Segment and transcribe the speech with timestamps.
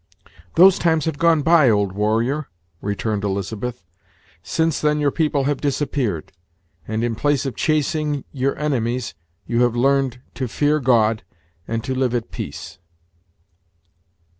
[0.55, 2.47] "Those times have gone by, old warrior,"
[2.81, 3.83] returned Elizabeth;
[4.41, 6.31] "since then your people have disappeared,
[6.87, 9.13] and, in place of chasing your enemies,
[9.45, 11.21] you have learned to fear God
[11.67, 12.79] and to live at peace."